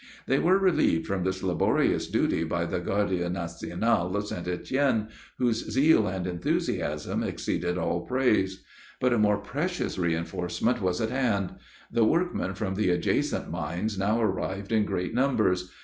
They 0.25 0.39
were 0.39 0.57
relieved 0.57 1.05
from 1.05 1.21
this 1.23 1.43
laborious 1.43 2.07
duty 2.07 2.43
by 2.43 2.65
the 2.65 2.79
Garde 2.79 3.31
Nationale 3.31 4.15
of 4.15 4.25
St. 4.25 4.47
Etienne, 4.47 5.09
whose 5.37 5.69
zeal 5.69 6.07
and 6.07 6.25
enthusiasm 6.25 7.21
exceeded 7.21 7.77
all 7.77 8.01
praise. 8.01 8.63
But 8.99 9.13
a 9.13 9.19
more 9.19 9.37
precious 9.37 9.99
reinforcement 9.99 10.81
was 10.81 11.01
at 11.01 11.11
hand; 11.11 11.53
the 11.91 12.03
workmen 12.03 12.55
from 12.55 12.73
the 12.73 12.89
adjacent 12.89 13.51
mines 13.51 13.95
now 13.99 14.19
arrived 14.19 14.71
in 14.71 14.85
great 14.85 15.13
numbers. 15.13 15.71